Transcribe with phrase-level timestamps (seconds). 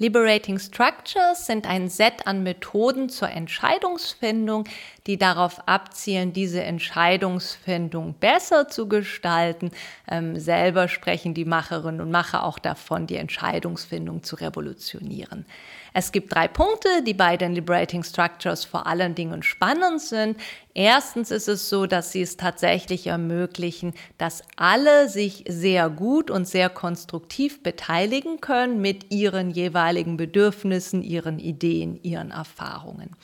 [0.00, 4.62] Liberating Structures sind ein Set an Methoden zur Entscheidungsfindung,
[5.08, 9.72] die darauf abzielen, diese Entscheidungsfindung besser zu gestalten.
[10.08, 15.46] Ähm, selber sprechen die Macherinnen und Macher auch davon, die Entscheidungsfindung zu revolutionieren.
[15.92, 20.38] Es gibt drei Punkte, die bei den Liberating Structures vor allen Dingen spannend sind.
[20.80, 26.46] Erstens ist es so, dass sie es tatsächlich ermöglichen, dass alle sich sehr gut und
[26.46, 33.16] sehr konstruktiv beteiligen können mit ihren jeweiligen Bedürfnissen, ihren Ideen, ihren Erfahrungen.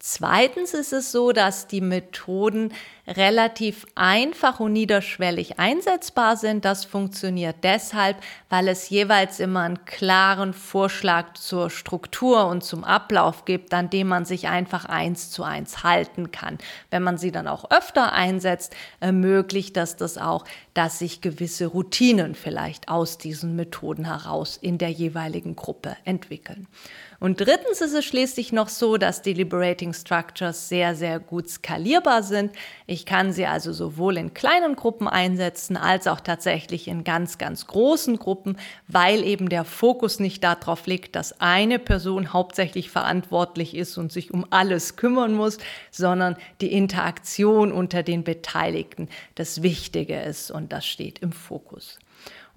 [0.00, 2.72] Zweitens ist es so, dass die Methoden
[3.08, 6.64] relativ einfach und niederschwellig einsetzbar sind.
[6.64, 13.44] Das funktioniert deshalb, weil es jeweils immer einen klaren Vorschlag zur Struktur und zum Ablauf
[13.44, 16.58] gibt, an dem man sich einfach eins zu eins halten kann.
[16.90, 22.34] Wenn man sie dann auch öfter einsetzt, ermöglicht das das auch, dass sich gewisse Routinen
[22.36, 26.68] vielleicht aus diesen Methoden heraus in der jeweiligen Gruppe entwickeln.
[27.20, 29.34] Und drittens ist es schließlich noch so, dass die
[29.88, 32.52] Liberating Structures sehr, sehr gut skalierbar sind.
[32.86, 37.66] Ich kann sie also sowohl in kleinen Gruppen einsetzen als auch tatsächlich in ganz, ganz
[37.66, 43.98] großen Gruppen, weil eben der Fokus nicht darauf liegt, dass eine Person hauptsächlich verantwortlich ist
[43.98, 45.58] und sich um alles kümmern muss,
[45.90, 51.98] sondern die Interaktion unter den Beteiligten das Wichtige ist und das steht im Fokus.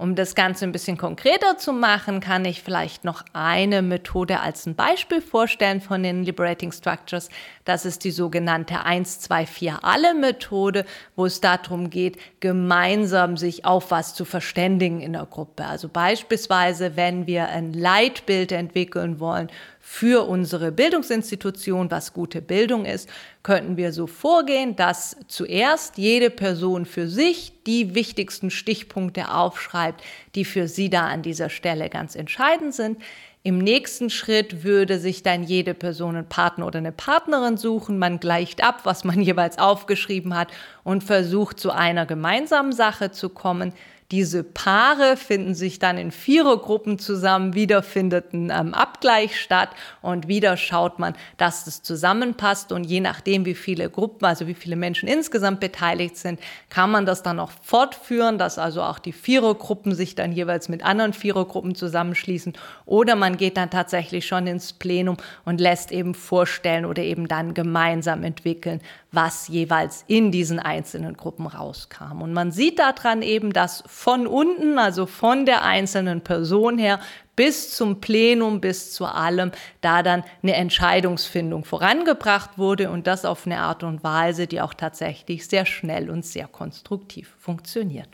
[0.01, 4.65] Um das Ganze ein bisschen konkreter zu machen, kann ich vielleicht noch eine Methode als
[4.65, 7.29] ein Beispiel vorstellen von den Liberating Structures.
[7.65, 10.85] Das ist die sogenannte 1, 2, 4 alle Methode,
[11.15, 15.65] wo es darum geht, gemeinsam sich auf was zu verständigen in der Gruppe.
[15.65, 23.09] Also beispielsweise, wenn wir ein Leitbild entwickeln wollen für unsere Bildungsinstitution, was gute Bildung ist,
[23.43, 30.03] könnten wir so vorgehen, dass zuerst jede Person für sich die wichtigsten Stichpunkte aufschreibt,
[30.35, 33.01] die für sie da an dieser Stelle ganz entscheidend sind.
[33.43, 37.97] Im nächsten Schritt würde sich dann jede Person einen Partner oder eine Partnerin suchen.
[37.97, 40.49] Man gleicht ab, was man jeweils aufgeschrieben hat
[40.83, 43.73] und versucht zu einer gemeinsamen Sache zu kommen.
[44.11, 49.69] Diese Paare finden sich dann in Vierergruppen zusammen, wieder findet ein ähm, Abgleich statt
[50.01, 54.53] und wieder schaut man, dass das zusammenpasst und je nachdem, wie viele Gruppen, also wie
[54.53, 59.13] viele Menschen insgesamt beteiligt sind, kann man das dann noch fortführen, dass also auch die
[59.13, 62.51] Vierergruppen sich dann jeweils mit anderen Vierergruppen zusammenschließen
[62.85, 65.15] oder man geht dann tatsächlich schon ins Plenum
[65.45, 68.81] und lässt eben vorstellen oder eben dann gemeinsam entwickeln,
[69.13, 72.21] was jeweils in diesen einzelnen Gruppen rauskam.
[72.21, 76.99] Und man sieht daran eben, dass von unten, also von der einzelnen Person her,
[77.37, 83.45] bis zum Plenum, bis zu allem, da dann eine Entscheidungsfindung vorangebracht wurde und das auf
[83.45, 88.09] eine Art und Weise, die auch tatsächlich sehr schnell und sehr konstruktiv funktioniert.